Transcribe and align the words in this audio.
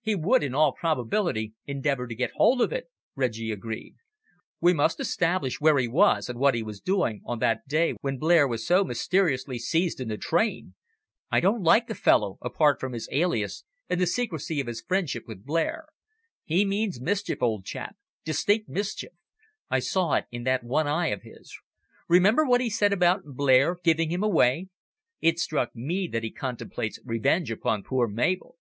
"He 0.00 0.16
would, 0.16 0.42
in 0.42 0.56
all 0.56 0.72
probability, 0.72 1.54
endeavour 1.66 2.08
to 2.08 2.16
get 2.16 2.32
hold 2.32 2.60
of 2.60 2.72
it," 2.72 2.90
Reggie 3.14 3.52
agreed. 3.52 3.94
"We 4.60 4.72
must 4.74 4.98
establish 4.98 5.60
where 5.60 5.78
he 5.78 5.86
was 5.86 6.28
and 6.28 6.36
what 6.40 6.56
he 6.56 6.64
was 6.64 6.80
doing 6.80 7.22
on 7.24 7.38
that 7.38 7.68
day 7.68 7.92
when 8.00 8.18
Blair 8.18 8.48
was 8.48 8.66
so 8.66 8.82
mysteriously 8.82 9.60
seized 9.60 10.00
in 10.00 10.08
the 10.08 10.18
train. 10.18 10.74
I 11.30 11.38
don't 11.38 11.62
like 11.62 11.86
the 11.86 11.94
fellow, 11.94 12.38
apart 12.42 12.80
from 12.80 12.92
his 12.92 13.08
alias 13.12 13.62
and 13.88 14.00
the 14.00 14.06
secrecy 14.08 14.58
of 14.58 14.68
friendship 14.88 15.28
with 15.28 15.44
Blair. 15.46 15.86
He 16.42 16.64
means 16.64 17.00
mischief, 17.00 17.40
old 17.40 17.64
chap 17.64 17.94
distinct 18.24 18.68
mischief. 18.68 19.12
I 19.70 19.78
saw 19.78 20.14
it 20.14 20.24
in 20.32 20.42
that 20.42 20.64
one 20.64 20.88
eye 20.88 21.10
of 21.12 21.22
his. 21.22 21.56
Remember 22.08 22.44
what 22.44 22.60
he 22.60 22.68
said 22.68 22.92
about 22.92 23.22
Blair 23.26 23.76
giving 23.84 24.10
him 24.10 24.24
away. 24.24 24.70
It 25.20 25.38
struck 25.38 25.70
me 25.76 26.08
that 26.08 26.24
he 26.24 26.32
contemplates 26.32 26.98
revenge 27.04 27.52
upon 27.52 27.84
poor 27.84 28.08
Mabel." 28.08 28.56